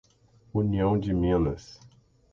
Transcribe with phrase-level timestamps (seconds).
[0.51, 1.79] União de Minas